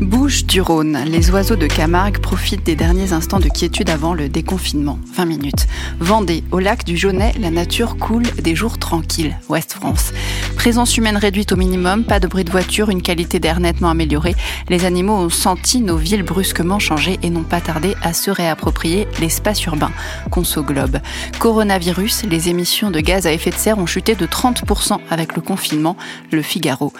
[0.00, 4.98] du Rhône, les oiseaux de Camargue profitent des derniers instants de quiétude avant le déconfinement.
[5.14, 5.66] 20 minutes.
[6.00, 9.38] Vendée, au lac du Jaunet, la nature coule des jours tranquilles.
[9.48, 10.12] Ouest France.
[10.56, 14.34] Présence humaine réduite au minimum, pas de bruit de voiture, une qualité d'air nettement améliorée.
[14.68, 19.06] Les animaux ont senti nos villes brusquement changer et n'ont pas tardé à se réapproprier
[19.20, 19.92] l'espace urbain.
[20.30, 20.98] Conso Globe.
[21.38, 25.42] Coronavirus, les émissions de gaz à effet de serre ont chuté de 30% avec le
[25.42, 25.96] confinement.
[26.32, 26.92] Le Figaro.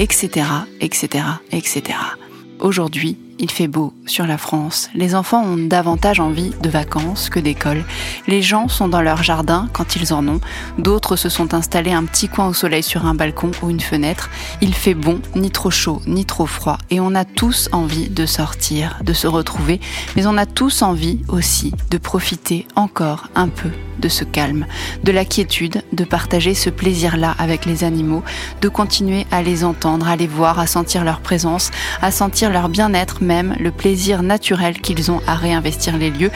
[0.00, 0.44] Etc.
[0.80, 1.24] etc.
[1.52, 1.94] etc.
[2.60, 4.88] Aujourd'hui, il fait beau sur la France.
[4.94, 7.84] Les enfants ont davantage envie de vacances que d'école.
[8.26, 10.40] Les gens sont dans leur jardin quand ils en ont.
[10.78, 14.30] D'autres se sont installés un petit coin au soleil sur un balcon ou une fenêtre.
[14.60, 16.78] Il fait bon, ni trop chaud, ni trop froid.
[16.90, 19.80] Et on a tous envie de sortir, de se retrouver.
[20.16, 24.66] Mais on a tous envie aussi de profiter encore un peu de ce calme,
[25.04, 28.22] de la quiétude, de partager ce plaisir-là avec les animaux,
[28.60, 31.70] de continuer à les entendre, à les voir, à sentir leur présence,
[32.02, 36.30] à sentir leur bien-être même, le plaisir naturel qu'ils ont à réinvestir les lieux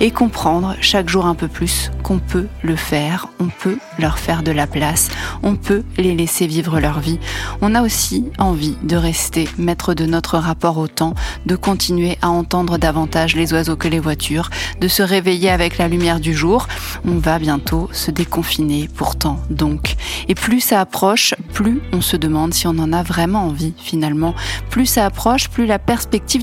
[0.00, 4.42] et comprendre chaque jour un peu plus qu'on peut le faire, on peut leur faire
[4.42, 5.10] de la place,
[5.42, 7.18] on peut les laisser vivre leur vie.
[7.60, 12.30] On a aussi envie de rester maître de notre rapport au temps, de continuer à
[12.30, 16.68] entendre davantage les oiseaux que les voitures, de se réveiller avec la lumière du jour.
[17.06, 19.96] On va bientôt se déconfiner pourtant donc.
[20.28, 24.34] Et plus ça approche, plus on se demande si on en a vraiment envie finalement.
[24.70, 25.78] Plus ça approche, plus la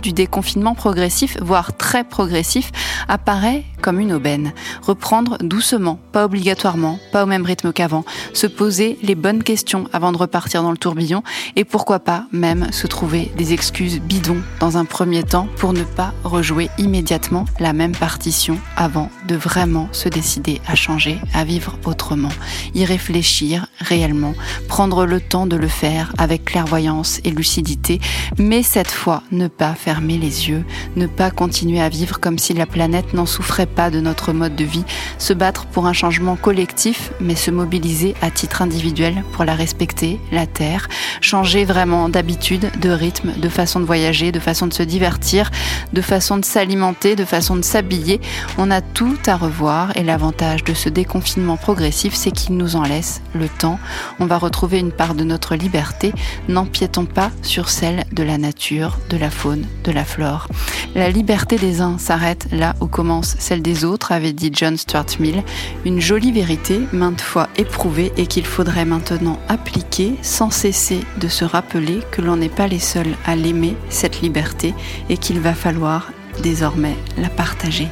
[0.01, 2.71] du déconfinement progressif, voire très progressif,
[3.07, 4.53] apparaît comme une aubaine.
[4.81, 10.11] Reprendre doucement, pas obligatoirement, pas au même rythme qu'avant, se poser les bonnes questions avant
[10.11, 11.21] de repartir dans le tourbillon.
[11.55, 15.83] Et pourquoi pas même se trouver des excuses bidons dans un premier temps pour ne
[15.83, 21.77] pas rejouer immédiatement la même partition avant de vraiment se décider à changer, à vivre
[21.85, 22.29] autrement,
[22.73, 24.33] y réfléchir réellement,
[24.67, 27.99] prendre le temps de le faire avec clairvoyance et lucidité,
[28.37, 30.63] mais cette fois ne pas fermer les yeux,
[30.95, 34.55] ne pas continuer à vivre comme si la planète n'en souffrait pas de notre mode
[34.55, 34.85] de vie,
[35.17, 40.21] se battre pour un changement collectif, mais se mobiliser à titre individuel pour la respecter,
[40.31, 40.87] la terre,
[41.19, 45.51] changer vraiment d'habitude, de rythme, de façon de voyager, de façon de se divertir,
[45.91, 48.21] de façon de s'alimenter, de façon de s'habiller.
[48.57, 52.83] On a tout à revoir et l'avantage de ce déconfinement progressif, c'est qu'il nous en
[52.83, 53.79] laisse le temps.
[54.21, 56.13] On va retrouver une part de notre liberté.
[56.47, 60.47] N'empiétons pas sur celle de la nature, de la faune, de la flore.
[60.95, 65.05] La liberté des uns s'arrête là où commence celle des autres, avait dit John Stuart
[65.19, 65.43] Mill.
[65.85, 71.45] Une jolie vérité, maintes fois éprouvée et qu'il faudrait maintenant appliquer sans cesser de se
[71.45, 74.73] rappeler que l'on n'est pas les seuls à l'aimer, cette liberté,
[75.09, 76.11] et qu'il va falloir
[76.41, 77.87] désormais la partager.